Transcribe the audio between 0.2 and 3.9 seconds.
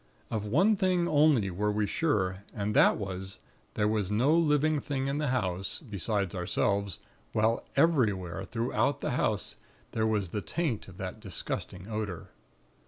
Of one thing only were we sure, and that was, there